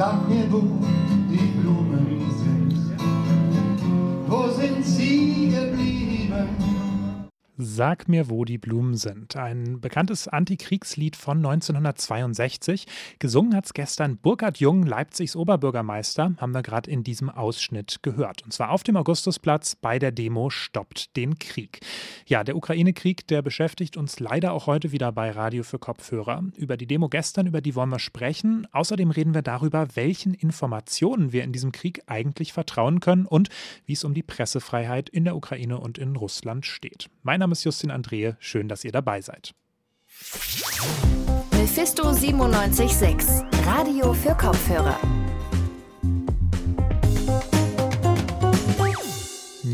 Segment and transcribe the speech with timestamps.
[0.00, 0.62] Sag mir, wo
[7.62, 9.36] Sag mir, wo die Blumen sind.
[9.36, 12.86] Ein bekanntes Antikriegslied von 1962.
[13.18, 18.42] Gesungen hat es gestern Burkhard Jung, Leipzigs Oberbürgermeister, haben wir gerade in diesem Ausschnitt gehört.
[18.42, 21.80] Und zwar auf dem Augustusplatz bei der Demo Stoppt den Krieg.
[22.26, 26.42] Ja, der Ukraine-Krieg, der beschäftigt uns leider auch heute wieder bei Radio für Kopfhörer.
[26.56, 28.66] Über die Demo gestern, über die wollen wir sprechen.
[28.72, 33.50] Außerdem reden wir darüber, welchen Informationen wir in diesem Krieg eigentlich vertrauen können und
[33.84, 37.10] wie es um die Pressefreiheit in der Ukraine und in Russland steht.
[37.22, 38.36] Mein Name Name ist Justin Andrehe.
[38.38, 39.54] Schön, dass ihr dabei seid.
[41.50, 44.96] Mephisto 976, Radio für Kopfhörer.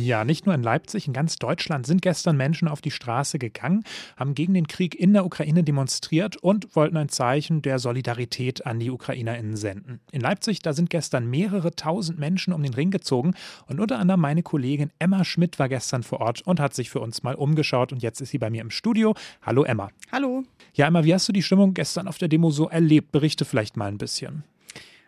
[0.07, 3.83] Ja, nicht nur in Leipzig, in ganz Deutschland sind gestern Menschen auf die Straße gegangen,
[4.17, 8.79] haben gegen den Krieg in der Ukraine demonstriert und wollten ein Zeichen der Solidarität an
[8.79, 9.99] die UkrainerInnen senden.
[10.13, 13.35] In Leipzig, da sind gestern mehrere tausend Menschen um den Ring gezogen
[13.67, 17.01] und unter anderem meine Kollegin Emma Schmidt war gestern vor Ort und hat sich für
[17.01, 19.13] uns mal umgeschaut und jetzt ist sie bei mir im Studio.
[19.43, 19.91] Hallo Emma.
[20.13, 20.45] Hallo.
[20.75, 23.11] Ja, Emma, wie hast du die Stimmung gestern auf der Demo so erlebt?
[23.11, 24.45] Berichte vielleicht mal ein bisschen.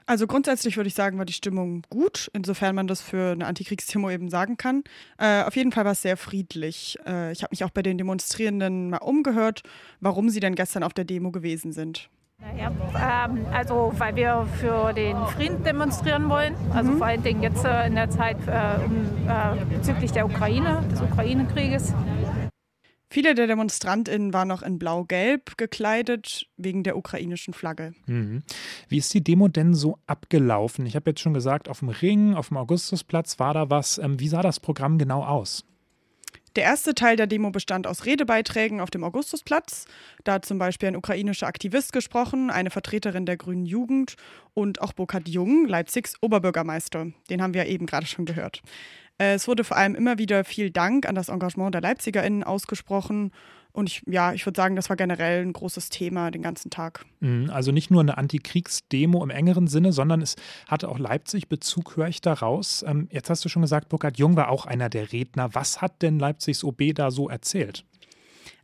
[0.09, 4.09] Also grundsätzlich würde ich sagen, war die Stimmung gut, insofern man das für eine Antikriegstimo
[4.09, 4.83] eben sagen kann.
[5.19, 6.97] Äh, auf jeden Fall war es sehr friedlich.
[7.07, 9.65] Äh, ich habe mich auch bei den Demonstrierenden mal umgehört,
[10.01, 12.09] warum sie denn gestern auf der Demo gewesen sind.
[12.41, 16.99] Naja, ähm, also weil wir für den Frieden demonstrieren wollen, also mhm.
[16.99, 21.03] vor allen Dingen jetzt äh, in der Zeit äh, um, äh, bezüglich der Ukraine, des
[21.03, 21.93] Ukraine-Krieges.
[23.11, 27.95] Viele der DemonstrantInnen waren noch in blau-gelb gekleidet, wegen der ukrainischen Flagge.
[28.07, 28.43] Mhm.
[28.89, 30.85] Wie ist die Demo denn so abgelaufen?
[30.85, 33.97] Ich habe jetzt schon gesagt, auf dem Ring, auf dem Augustusplatz war da was.
[33.99, 35.65] Ähm, wie sah das Programm genau aus?
[36.59, 39.85] Der erste Teil der Demo bestand aus Redebeiträgen auf dem Augustusplatz.
[40.25, 44.17] Da hat zum Beispiel ein ukrainischer Aktivist gesprochen, eine Vertreterin der Grünen Jugend
[44.55, 47.13] und auch Burkhard Jung, Leipzigs Oberbürgermeister.
[47.31, 48.61] Den haben wir eben gerade schon gehört.
[49.19, 53.31] Äh, es wurde vor allem immer wieder viel Dank an das Engagement der LeipzigerInnen ausgesprochen.
[53.79, 57.05] Und ich, ja, ich würde sagen, das war generell ein großes Thema den ganzen Tag.
[57.21, 60.35] Mhm, also nicht nur eine Antikriegsdemo im engeren Sinne, sondern es
[60.67, 62.83] hatte auch Leipzig Bezug, höre ich daraus.
[62.83, 65.55] Ähm, jetzt hast du schon gesagt, Burkhard Jung war auch einer der Redner.
[65.55, 67.85] Was hat denn Leipzigs OB da so erzählt?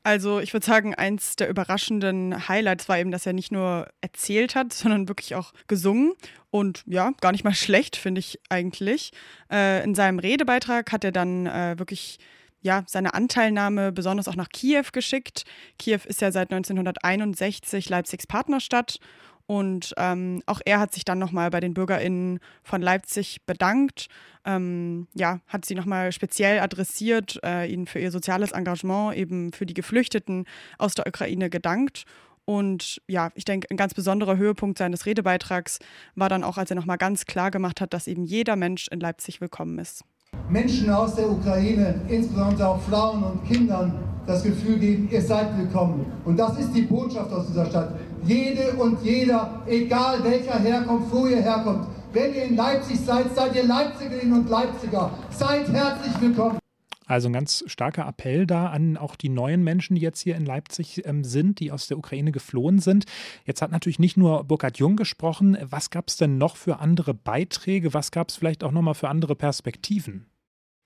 [0.03, 4.56] Also ich würde sagen, eins der überraschenden Highlights war eben, dass er nicht nur erzählt
[4.56, 6.14] hat, sondern wirklich auch gesungen.
[6.50, 9.12] Und ja, gar nicht mal schlecht, finde ich eigentlich.
[9.48, 12.19] Äh, in seinem Redebeitrag hat er dann äh, wirklich
[12.64, 15.44] ja, seine Anteilnahme besonders auch nach Kiew geschickt.
[15.78, 18.98] Kiew ist ja seit 1961 Leipzigs Partnerstadt
[19.47, 24.08] und ähm, auch er hat sich dann nochmal bei den BürgerInnen von Leipzig bedankt.
[24.47, 29.66] Ähm, ja, hat sie nochmal speziell adressiert, äh, ihnen für ihr soziales Engagement, eben für
[29.66, 30.47] die Geflüchteten
[30.78, 32.04] aus der Ukraine gedankt.
[32.47, 35.80] Und ja, ich denke, ein ganz besonderer Höhepunkt seines Redebeitrags
[36.14, 39.00] war dann auch, als er nochmal ganz klar gemacht hat, dass eben jeder Mensch in
[39.00, 40.03] Leipzig willkommen ist.
[40.49, 43.95] Menschen aus der Ukraine, insbesondere auch Frauen und Kindern,
[44.27, 46.06] das Gefühl geben, ihr seid willkommen.
[46.25, 47.91] Und das ist die Botschaft aus dieser Stadt.
[48.25, 53.55] Jede und jeder, egal welcher herkommt, wo ihr herkommt, wenn ihr in Leipzig seid, seid
[53.56, 55.11] ihr Leipzigerinnen und Leipziger.
[55.31, 56.63] Seid herzlich willkommen.
[57.06, 60.47] Also ein ganz starker Appell da an auch die neuen Menschen, die jetzt hier in
[60.47, 63.04] Leipzig ähm, sind, die aus der Ukraine geflohen sind.
[63.44, 65.59] Jetzt hat natürlich nicht nur Burkhard Jung gesprochen.
[65.60, 67.92] Was gab es denn noch für andere Beiträge?
[67.92, 70.26] Was gab es vielleicht auch nochmal für andere Perspektiven?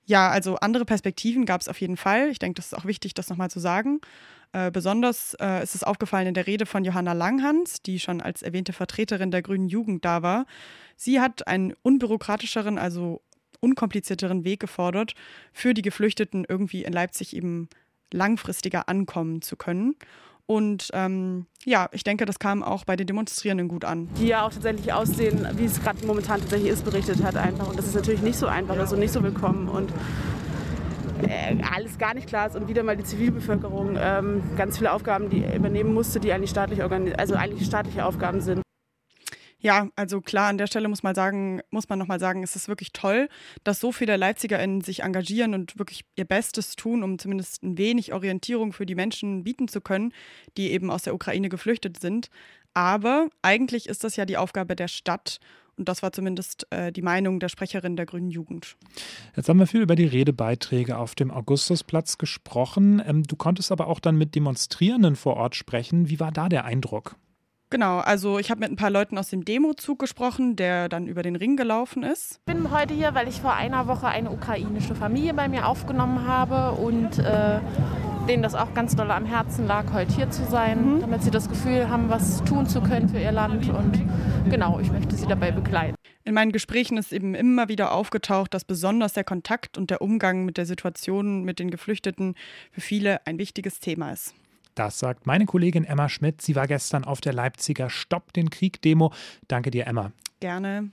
[0.06, 2.30] Ja, also andere Perspektiven gab es auf jeden Fall.
[2.30, 4.00] Ich denke, das ist auch wichtig, das nochmal zu sagen.
[4.52, 8.40] Äh, besonders äh, ist es aufgefallen in der Rede von Johanna Langhans, die schon als
[8.40, 10.46] erwähnte Vertreterin der Grünen Jugend da war.
[10.96, 13.20] Sie hat einen unbürokratischeren, also
[13.60, 15.14] unkomplizierteren Weg gefordert,
[15.52, 17.68] für die Geflüchteten irgendwie in Leipzig eben
[18.12, 19.96] langfristiger ankommen zu können.
[20.46, 24.08] Und ähm, ja, ich denke, das kam auch bei den Demonstrierenden gut an.
[24.18, 27.68] Die ja auch tatsächlich aussehen, wie es gerade momentan tatsächlich ist, berichtet hat einfach.
[27.68, 29.68] Und das ist natürlich nicht so einfach, also nicht so willkommen.
[29.68, 29.92] Und
[31.22, 35.28] äh, alles gar nicht klar ist und wieder mal die Zivilbevölkerung ähm, ganz viele Aufgaben
[35.28, 38.62] die übernehmen musste, die eigentlich staatlich also eigentlich staatliche Aufgaben sind.
[39.68, 42.68] Ja, also klar, an der Stelle muss man sagen, muss man nochmal sagen, es ist
[42.68, 43.28] wirklich toll,
[43.64, 48.14] dass so viele LeipzigerInnen sich engagieren und wirklich ihr Bestes tun, um zumindest ein wenig
[48.14, 50.14] Orientierung für die Menschen bieten zu können,
[50.56, 52.30] die eben aus der Ukraine geflüchtet sind.
[52.72, 55.38] Aber eigentlich ist das ja die Aufgabe der Stadt
[55.76, 58.78] und das war zumindest äh, die Meinung der Sprecherin der Grünen Jugend.
[59.36, 63.02] Jetzt haben wir viel über die Redebeiträge auf dem Augustusplatz gesprochen.
[63.06, 66.08] Ähm, du konntest aber auch dann mit Demonstrierenden vor Ort sprechen.
[66.08, 67.16] Wie war da der Eindruck?
[67.70, 71.22] Genau, also ich habe mit ein paar Leuten aus dem Demozug gesprochen, der dann über
[71.22, 72.40] den Ring gelaufen ist.
[72.46, 76.26] Ich bin heute hier, weil ich vor einer Woche eine ukrainische Familie bei mir aufgenommen
[76.26, 77.60] habe und äh,
[78.26, 81.00] denen das auch ganz doll am Herzen lag, heute hier zu sein, mhm.
[81.00, 84.02] damit sie das Gefühl haben, was tun zu können für ihr Land und
[84.50, 85.94] genau, ich möchte sie dabei begleiten.
[86.24, 90.44] In meinen Gesprächen ist eben immer wieder aufgetaucht, dass besonders der Kontakt und der Umgang
[90.44, 92.34] mit der Situation mit den Geflüchteten
[92.70, 94.34] für viele ein wichtiges Thema ist.
[94.78, 96.40] Das sagt meine Kollegin Emma Schmidt.
[96.40, 99.12] Sie war gestern auf der Leipziger Stopp den Krieg Demo.
[99.48, 100.12] Danke dir, Emma.
[100.38, 100.92] Gerne.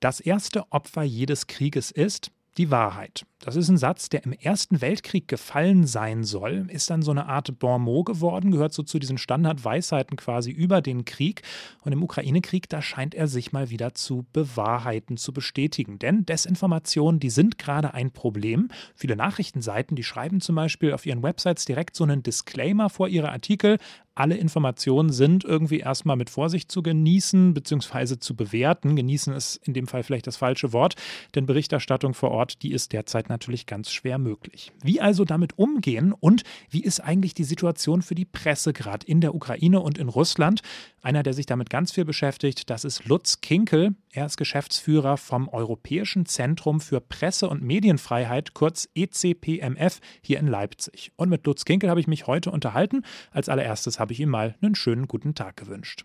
[0.00, 3.24] Das erste Opfer jedes Krieges ist die Wahrheit.
[3.42, 7.26] Das ist ein Satz, der im Ersten Weltkrieg gefallen sein soll, ist dann so eine
[7.26, 11.42] Art Bon geworden, gehört so zu diesen Standardweisheiten quasi über den Krieg.
[11.80, 15.98] Und im Ukraine-Krieg, da scheint er sich mal wieder zu bewahrheiten, zu bestätigen.
[15.98, 18.68] Denn Desinformationen, die sind gerade ein Problem.
[18.94, 23.32] Viele Nachrichtenseiten, die schreiben zum Beispiel auf ihren Websites direkt so einen Disclaimer vor ihre
[23.32, 23.78] Artikel.
[24.14, 28.18] Alle Informationen sind irgendwie erstmal mit Vorsicht zu genießen bzw.
[28.18, 28.94] zu bewerten.
[28.94, 30.96] Genießen ist in dem Fall vielleicht das falsche Wort,
[31.34, 34.70] denn Berichterstattung vor Ort, die ist derzeit natürlich ganz schwer möglich.
[34.82, 39.20] Wie also damit umgehen und wie ist eigentlich die Situation für die Presse gerade in
[39.20, 40.62] der Ukraine und in Russland?
[41.00, 43.94] Einer, der sich damit ganz viel beschäftigt, das ist Lutz Kinkel.
[44.12, 51.12] Er ist Geschäftsführer vom Europäischen Zentrum für Presse- und Medienfreiheit, kurz ECPMF, hier in Leipzig.
[51.16, 53.02] Und mit Lutz Kinkel habe ich mich heute unterhalten.
[53.30, 56.04] Als allererstes habe ich ihm mal einen schönen guten Tag gewünscht.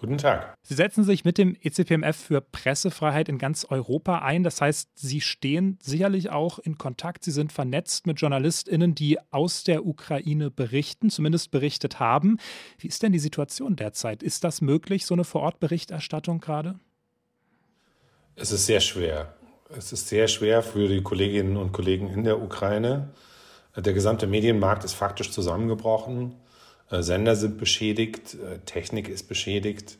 [0.00, 0.54] Guten Tag.
[0.62, 4.44] Sie setzen sich mit dem ECPMF für Pressefreiheit in ganz Europa ein.
[4.44, 7.24] Das heißt, Sie stehen sicherlich auch in Kontakt.
[7.24, 12.38] Sie sind vernetzt mit JournalistInnen, die aus der Ukraine berichten, zumindest berichtet haben.
[12.78, 14.22] Wie ist denn die Situation derzeit?
[14.22, 16.78] Ist das möglich, so eine Vorortberichterstattung gerade?
[18.36, 19.34] Es ist sehr schwer.
[19.76, 23.08] Es ist sehr schwer für die Kolleginnen und Kollegen in der Ukraine.
[23.74, 26.36] Der gesamte Medienmarkt ist faktisch zusammengebrochen.
[26.90, 29.98] Äh, Sender sind beschädigt, äh, Technik ist beschädigt.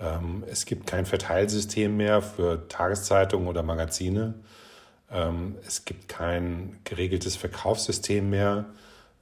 [0.00, 4.34] Ähm, es gibt kein Verteilsystem mehr für Tageszeitungen oder Magazine.
[5.10, 8.66] Ähm, es gibt kein geregeltes Verkaufssystem mehr.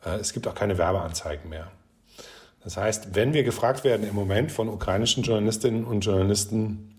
[0.04, 1.70] Äh, es gibt auch keine Werbeanzeigen mehr.
[2.62, 6.94] Das heißt, wenn wir gefragt werden im Moment von ukrainischen Journalistinnen und Journalisten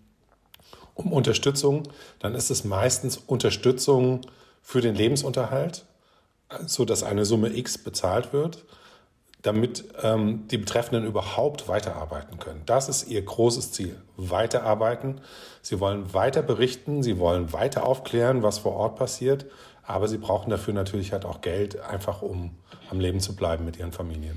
[0.93, 1.89] um Unterstützung,
[2.19, 4.21] dann ist es meistens Unterstützung
[4.61, 5.85] für den Lebensunterhalt,
[6.67, 8.63] so dass eine Summe X bezahlt wird
[9.45, 12.63] damit ähm, die Betreffenden überhaupt weiterarbeiten können.
[12.65, 13.95] Das ist ihr großes Ziel.
[14.17, 15.21] Weiterarbeiten.
[15.61, 19.45] Sie wollen weiter berichten, sie wollen weiter aufklären, was vor Ort passiert,
[19.83, 22.55] aber sie brauchen dafür natürlich halt auch Geld, einfach um
[22.89, 24.35] am Leben zu bleiben mit ihren Familien.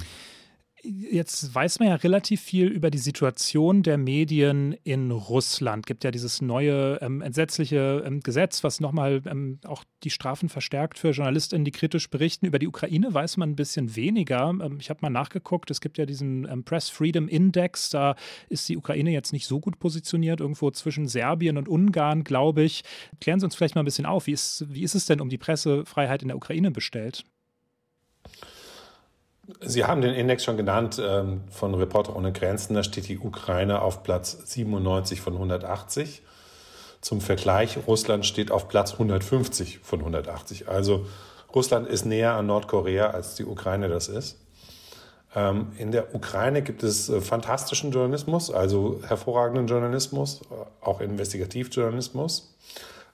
[0.91, 5.85] Jetzt weiß man ja relativ viel über die Situation der Medien in Russland.
[5.85, 10.49] Es gibt ja dieses neue ähm, entsetzliche ähm, Gesetz, was nochmal ähm, auch die Strafen
[10.49, 12.47] verstärkt für JournalistInnen, die kritisch berichten.
[12.47, 14.49] Über die Ukraine weiß man ein bisschen weniger.
[14.49, 17.91] Ähm, ich habe mal nachgeguckt, es gibt ja diesen ähm, Press Freedom Index.
[17.91, 18.17] Da
[18.49, 22.83] ist die Ukraine jetzt nicht so gut positioniert, irgendwo zwischen Serbien und Ungarn, glaube ich.
[23.21, 24.27] Klären Sie uns vielleicht mal ein bisschen auf.
[24.27, 27.25] Wie ist, wie ist es denn um die Pressefreiheit in der Ukraine bestellt?
[29.61, 32.75] Sie haben den Index schon genannt ähm, von Reporter ohne Grenzen.
[32.75, 36.23] Da steht die Ukraine auf Platz 97 von 180.
[37.01, 40.69] Zum Vergleich, Russland steht auf Platz 150 von 180.
[40.69, 41.07] Also
[41.55, 44.39] Russland ist näher an Nordkorea, als die Ukraine das ist.
[45.35, 52.55] Ähm, in der Ukraine gibt es äh, fantastischen Journalismus, also hervorragenden Journalismus, äh, auch Investigativjournalismus.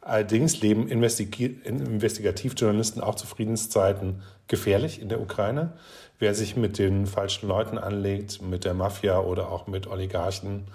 [0.04, 5.72] Allerdings leben Investigativjournalisten auch zu Friedenszeiten gefährlich in der Ukraine.
[6.18, 10.66] Wer sich mit den falschen Leuten anlegt, mit der Mafia oder auch mit Oligarchen,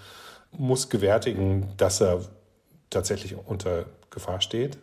[0.51, 2.21] muss gewärtigen, dass er
[2.89, 4.79] tatsächlich unter Gefahr steht.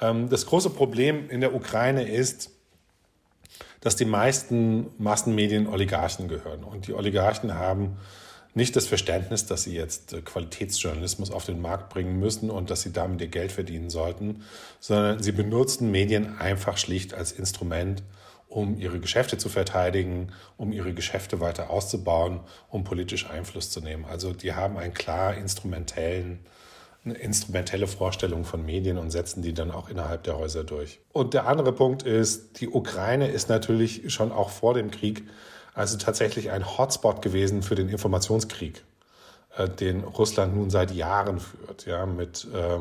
[0.00, 2.50] Ähm, das große Problem in der Ukraine ist,
[3.80, 6.64] dass die meisten Massenmedien Oligarchen gehören.
[6.64, 7.96] Und die Oligarchen haben
[8.54, 12.82] nicht das Verständnis, dass sie jetzt äh, Qualitätsjournalismus auf den Markt bringen müssen und dass
[12.82, 14.42] sie damit ihr Geld verdienen sollten,
[14.80, 18.02] sondern sie benutzen Medien einfach schlicht als Instrument,
[18.48, 24.04] um ihre Geschäfte zu verteidigen, um ihre Geschäfte weiter auszubauen, um politisch Einfluss zu nehmen.
[24.04, 26.40] Also die haben einen klar instrumentellen
[27.04, 31.00] eine instrumentelle Vorstellung von Medien und setzen die dann auch innerhalb der Häuser durch.
[31.12, 35.24] Und der andere Punkt ist, die Ukraine ist natürlich schon auch vor dem Krieg
[35.74, 38.82] also tatsächlich ein Hotspot gewesen für den Informationskrieg,
[39.56, 42.78] äh, den Russland nun seit Jahren führt, ja, mit äh,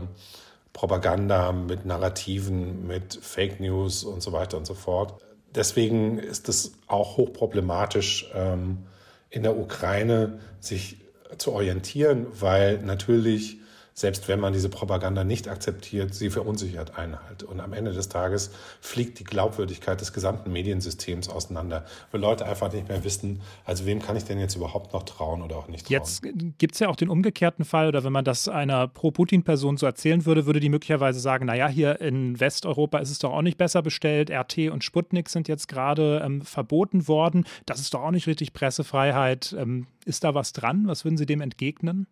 [0.73, 5.21] Propaganda, mit Narrativen, mit Fake News und so weiter und so fort.
[5.53, 8.85] Deswegen ist es auch hochproblematisch, ähm,
[9.29, 10.97] in der Ukraine sich
[11.37, 13.57] zu orientieren, weil natürlich
[13.93, 17.43] selbst wenn man diese Propaganda nicht akzeptiert, sie verunsichert einen halt.
[17.43, 22.71] Und am Ende des Tages fliegt die Glaubwürdigkeit des gesamten Mediensystems auseinander, weil Leute einfach
[22.71, 25.87] nicht mehr wissen, also wem kann ich denn jetzt überhaupt noch trauen oder auch nicht
[25.87, 25.99] trauen.
[25.99, 26.23] Jetzt
[26.57, 30.25] gibt es ja auch den umgekehrten Fall, oder wenn man das einer Pro-Putin-Person so erzählen
[30.25, 33.81] würde, würde die möglicherweise sagen, naja, hier in Westeuropa ist es doch auch nicht besser
[33.81, 38.27] bestellt, RT und Sputnik sind jetzt gerade ähm, verboten worden, das ist doch auch nicht
[38.27, 39.55] richtig Pressefreiheit.
[39.57, 40.87] Ähm, ist da was dran?
[40.87, 42.07] Was würden Sie dem entgegnen?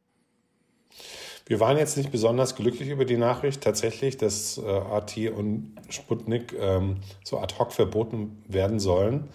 [1.45, 6.53] Wir waren jetzt nicht besonders glücklich über die Nachricht tatsächlich, dass äh, AT und Sputnik
[6.59, 9.29] ähm, so ad hoc verboten werden sollen.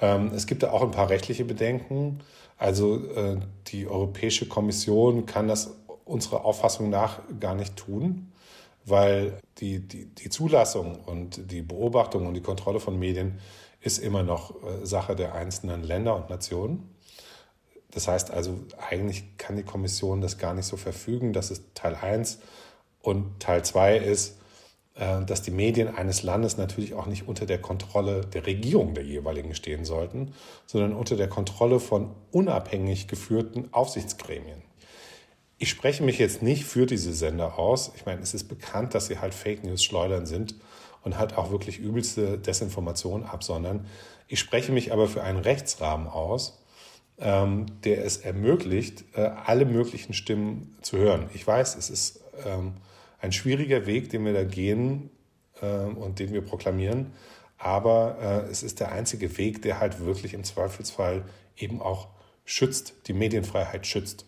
[0.00, 2.20] Ähm, es gibt da auch ein paar rechtliche Bedenken.
[2.56, 8.32] Also äh, die Europäische Kommission kann das unserer Auffassung nach gar nicht tun,
[8.84, 13.38] weil die, die, die Zulassung und die Beobachtung und die Kontrolle von Medien
[13.80, 16.88] ist immer noch äh, Sache der einzelnen Länder und Nationen.
[17.90, 18.58] Das heißt also,
[18.90, 21.32] eigentlich kann die Kommission das gar nicht so verfügen.
[21.32, 22.38] Das ist Teil 1.
[23.00, 24.38] Und Teil 2 ist,
[24.94, 29.04] äh, dass die Medien eines Landes natürlich auch nicht unter der Kontrolle der Regierung der
[29.04, 30.34] jeweiligen stehen sollten,
[30.66, 34.62] sondern unter der Kontrolle von unabhängig geführten Aufsichtsgremien.
[35.56, 37.92] Ich spreche mich jetzt nicht für diese Sender aus.
[37.96, 40.54] Ich meine, es ist bekannt, dass sie halt Fake News schleudern sind
[41.02, 43.86] und halt auch wirklich übelste Desinformation absondern.
[44.28, 46.62] Ich spreche mich aber für einen Rechtsrahmen aus,
[47.20, 51.28] ähm, der es ermöglicht, äh, alle möglichen Stimmen zu hören.
[51.34, 52.74] Ich weiß, es ist ähm,
[53.20, 55.10] ein schwieriger Weg, den wir da gehen
[55.60, 57.12] äh, und den wir proklamieren,
[57.58, 61.24] aber äh, es ist der einzige Weg, der halt wirklich im Zweifelsfall
[61.56, 62.08] eben auch
[62.44, 64.24] schützt, die Medienfreiheit schützt.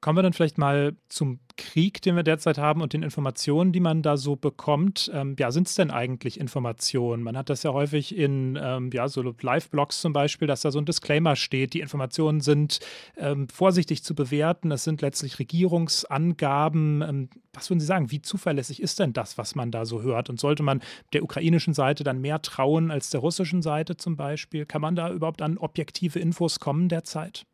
[0.00, 3.80] Kommen wir dann vielleicht mal zum Krieg, den wir derzeit haben und den Informationen, die
[3.80, 5.10] man da so bekommt.
[5.12, 7.22] Ähm, ja, sind es denn eigentlich Informationen?
[7.22, 10.78] Man hat das ja häufig in ähm, ja, so Live-Blogs zum Beispiel, dass da so
[10.78, 11.74] ein Disclaimer steht.
[11.74, 12.80] Die Informationen sind
[13.18, 14.70] ähm, vorsichtig zu bewerten.
[14.70, 17.02] Das sind letztlich Regierungsangaben.
[17.02, 18.10] Ähm, was würden Sie sagen?
[18.10, 20.30] Wie zuverlässig ist denn das, was man da so hört?
[20.30, 20.80] Und sollte man
[21.12, 24.64] der ukrainischen Seite dann mehr trauen als der russischen Seite zum Beispiel?
[24.64, 27.44] Kann man da überhaupt an objektive Infos kommen derzeit?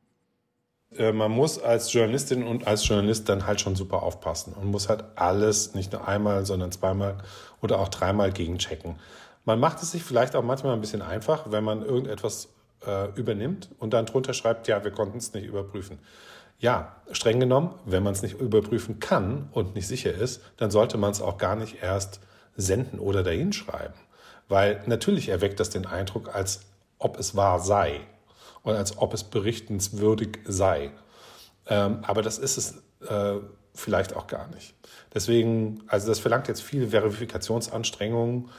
[0.97, 4.89] Äh, man muss als Journalistin und als Journalist dann halt schon super aufpassen und muss
[4.89, 7.19] halt alles nicht nur einmal, sondern zweimal
[7.61, 8.97] oder auch dreimal gegenchecken.
[9.45, 12.49] Man macht es sich vielleicht auch manchmal ein bisschen einfach, wenn man irgendetwas
[12.87, 15.99] äh, übernimmt und dann drunter schreibt, ja, wir konnten es nicht überprüfen.
[16.59, 20.97] Ja, streng genommen, wenn man es nicht überprüfen kann und nicht sicher ist, dann sollte
[20.97, 22.21] man es auch gar nicht erst
[22.57, 23.95] senden oder dahin schreiben.
[24.49, 26.61] Weil natürlich erweckt das den Eindruck, als
[26.99, 28.01] ob es wahr sei
[28.67, 30.91] und als ob es berichtenswürdig sei.
[31.69, 33.41] Ähm, aber das ist es äh,
[33.75, 34.75] vielleicht auch gar nicht.
[35.15, 38.51] Deswegen, also das verlangt jetzt viele Verifikationsanstrengungen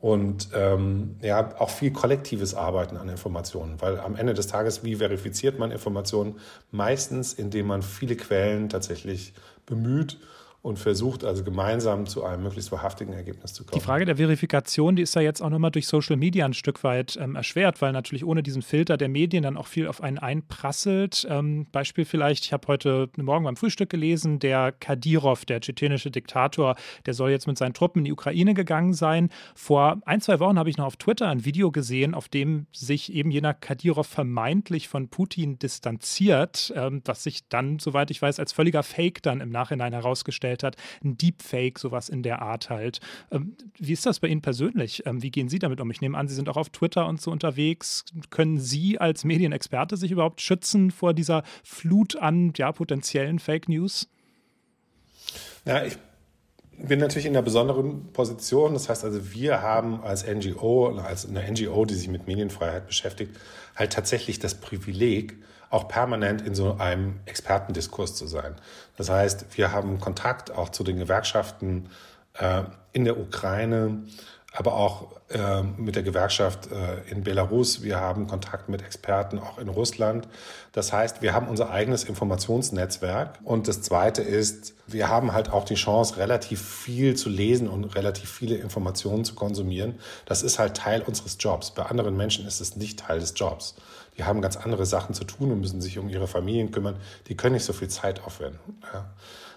[0.00, 4.96] und ähm, ja, auch viel kollektives Arbeiten an Informationen, weil am Ende des Tages, wie
[4.96, 6.40] verifiziert man Informationen?
[6.70, 9.34] Meistens, indem man viele Quellen tatsächlich
[9.66, 10.18] bemüht
[10.62, 13.78] und versucht also gemeinsam zu einem möglichst wahrhaftigen Ergebnis zu kommen.
[13.78, 16.84] Die Frage der Verifikation, die ist ja jetzt auch nochmal durch Social Media ein Stück
[16.84, 20.18] weit ähm, erschwert, weil natürlich ohne diesen Filter der Medien dann auch viel auf einen
[20.18, 21.26] einprasselt.
[21.30, 26.76] Ähm, Beispiel vielleicht, ich habe heute Morgen beim Frühstück gelesen, der Kadyrov, der tschetschenische Diktator,
[27.06, 29.30] der soll jetzt mit seinen Truppen in die Ukraine gegangen sein.
[29.54, 33.14] Vor ein, zwei Wochen habe ich noch auf Twitter ein Video gesehen, auf dem sich
[33.14, 38.52] eben jener Kadyrov vermeintlich von Putin distanziert, ähm, was sich dann, soweit ich weiß, als
[38.52, 40.76] völliger Fake dann im Nachhinein herausgestellt gestellt hat.
[41.04, 43.00] Ein Deepfake, sowas in der Art halt.
[43.30, 45.02] Ähm, wie ist das bei Ihnen persönlich?
[45.06, 45.90] Ähm, wie gehen Sie damit um?
[45.90, 48.04] Ich nehme an, Sie sind auch auf Twitter und so unterwegs.
[48.30, 54.08] Können Sie als Medienexperte sich überhaupt schützen vor dieser Flut an ja, potenziellen Fake News?
[55.64, 55.96] Ja, ich
[56.78, 58.72] bin natürlich in einer besonderen Position.
[58.72, 63.36] Das heißt also, wir haben als NGO, als eine NGO, die sich mit Medienfreiheit beschäftigt,
[63.76, 65.36] halt tatsächlich das Privileg,
[65.70, 68.56] auch permanent in so einem Expertendiskurs zu sein.
[68.96, 71.88] Das heißt, wir haben Kontakt auch zu den Gewerkschaften
[72.34, 72.62] äh,
[72.92, 74.02] in der Ukraine,
[74.52, 77.84] aber auch äh, mit der Gewerkschaft äh, in Belarus.
[77.84, 80.26] Wir haben Kontakt mit Experten auch in Russland.
[80.72, 83.38] Das heißt, wir haben unser eigenes Informationsnetzwerk.
[83.44, 87.94] Und das Zweite ist, wir haben halt auch die Chance, relativ viel zu lesen und
[87.94, 90.00] relativ viele Informationen zu konsumieren.
[90.26, 91.70] Das ist halt Teil unseres Jobs.
[91.70, 93.76] Bei anderen Menschen ist es nicht Teil des Jobs
[94.20, 96.96] die haben ganz andere Sachen zu tun und müssen sich um ihre Familien kümmern.
[97.28, 98.82] Die können nicht so viel Zeit aufwenden.
[98.92, 99.14] Ja.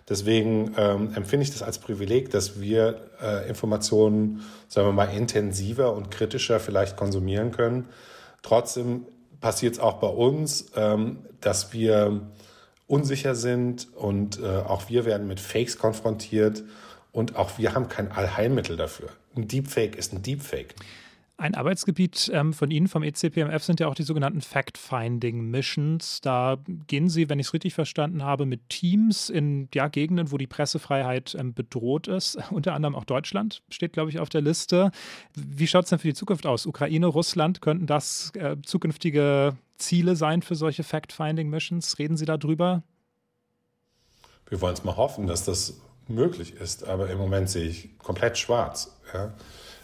[0.08, 5.92] Deswegen ähm, empfinde ich das als Privileg, dass wir äh, Informationen, sagen wir mal, intensiver
[5.94, 7.90] und kritischer vielleicht konsumieren können.
[8.42, 9.06] Trotzdem
[9.42, 12.22] passiert es auch bei uns, ähm, dass wir
[12.88, 16.64] unsicher sind und äh, auch wir werden mit Fakes konfrontiert
[17.12, 19.10] und auch wir haben kein Allheilmittel dafür.
[19.36, 20.74] Ein Deepfake ist ein Deepfake.
[21.36, 26.22] Ein Arbeitsgebiet ähm, von Ihnen vom ECPMF sind ja auch die sogenannten Fact-Finding-Missions.
[26.22, 30.38] Da gehen Sie, wenn ich es richtig verstanden habe, mit Teams in ja, Gegenden, wo
[30.38, 32.38] die Pressefreiheit ähm, bedroht ist.
[32.52, 34.92] Unter anderem auch Deutschland steht, glaube ich, auf der Liste.
[35.34, 36.68] Wie schaut es denn für die Zukunft aus?
[36.68, 41.98] Ukraine, Russland, könnten das äh, zukünftige Ziele sein für solche Fact-Finding-Missions?
[41.98, 42.84] Reden Sie darüber?
[44.48, 48.38] Wir wollen es mal hoffen, dass das möglich ist, aber im Moment sehe ich komplett
[48.38, 48.96] schwarz.
[49.14, 49.34] Ja.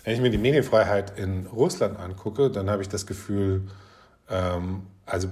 [0.04, 3.70] Wenn ich mir die Medienfreiheit in Russland angucke, dann habe ich das Gefühl,
[4.30, 5.30] ähm, also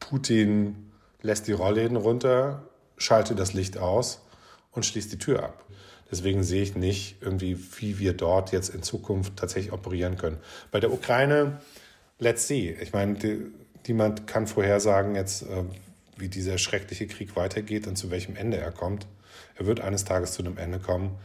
[0.00, 0.92] Putin
[1.22, 2.68] lässt die Rollläden runter,
[2.98, 4.20] schaltet das Licht aus
[4.72, 5.64] und schließt die Tür ab.
[6.10, 10.38] Deswegen sehe ich nicht irgendwie, wie wir dort jetzt in Zukunft tatsächlich operieren können.
[10.70, 11.60] Bei der Ukraine,
[12.18, 12.76] let's see.
[12.80, 13.46] Ich meine, die,
[13.88, 15.64] niemand kann vorhersagen jetzt, äh,
[16.16, 19.06] wie dieser schreckliche Krieg weitergeht und zu welchem Ende er kommt.
[19.56, 21.16] Er wird eines Tages zu einem Ende kommen.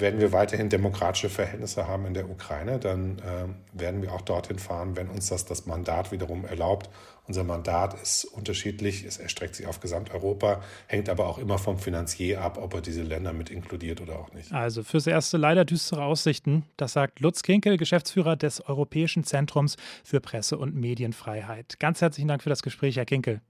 [0.00, 4.58] Werden wir weiterhin demokratische Verhältnisse haben in der Ukraine, dann äh, werden wir auch dorthin
[4.58, 6.90] fahren, wenn uns das das Mandat wiederum erlaubt.
[7.26, 12.40] Unser Mandat ist unterschiedlich, es erstreckt sich auf Gesamteuropa, hängt aber auch immer vom Finanzier
[12.40, 14.50] ab, ob er diese Länder mit inkludiert oder auch nicht.
[14.52, 16.64] Also fürs Erste leider düstere Aussichten.
[16.78, 21.78] Das sagt Lutz Kinkel, Geschäftsführer des Europäischen Zentrums für Presse- und Medienfreiheit.
[21.78, 23.42] Ganz herzlichen Dank für das Gespräch, Herr Kinkel.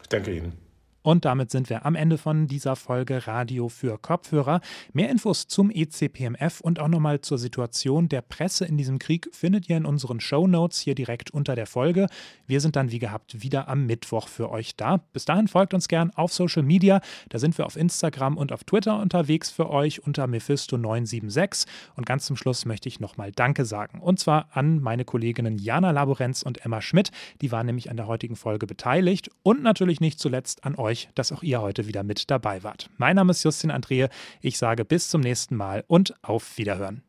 [0.00, 0.65] Ich danke Ihnen.
[1.06, 4.60] Und damit sind wir am Ende von dieser Folge Radio für Kopfhörer.
[4.92, 9.68] Mehr Infos zum ECPMF und auch nochmal zur Situation der Presse in diesem Krieg findet
[9.68, 12.08] ihr in unseren Show Notes hier direkt unter der Folge.
[12.48, 14.96] Wir sind dann wie gehabt wieder am Mittwoch für euch da.
[15.12, 17.00] Bis dahin folgt uns gern auf Social Media.
[17.28, 21.66] Da sind wir auf Instagram und auf Twitter unterwegs für euch unter Mephisto976.
[21.94, 24.00] Und ganz zum Schluss möchte ich nochmal Danke sagen.
[24.00, 27.12] Und zwar an meine Kolleginnen Jana Laborenz und Emma Schmidt.
[27.42, 29.30] Die waren nämlich an der heutigen Folge beteiligt.
[29.44, 32.88] Und natürlich nicht zuletzt an euch euch, dass auch ihr heute wieder mit dabei wart.
[32.96, 34.08] Mein Name ist Justin Andrehe.
[34.40, 37.02] Ich sage bis zum nächsten Mal und auf Wiederhören.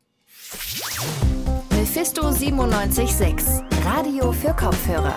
[1.70, 5.16] Mephisto 976, Radio für Kopfhörer.